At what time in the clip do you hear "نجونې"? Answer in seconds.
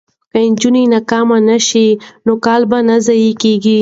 0.51-0.83